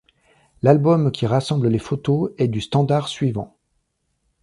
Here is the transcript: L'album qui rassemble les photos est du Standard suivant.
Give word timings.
L'album 0.63 1.11
qui 1.11 1.27
rassemble 1.27 1.67
les 1.67 1.77
photos 1.77 2.31
est 2.39 2.47
du 2.47 2.59
Standard 2.59 3.07
suivant. 3.07 3.55